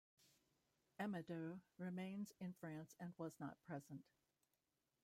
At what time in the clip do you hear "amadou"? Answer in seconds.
0.99-1.61